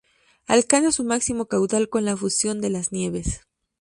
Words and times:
Alcanza 0.47 0.91
su 0.91 1.03
máximo 1.03 1.45
caudal 1.45 1.87
con 1.87 2.05
la 2.05 2.17
fusión 2.17 2.59
de 2.59 2.71
las 2.71 2.91
nieves. 2.91 3.41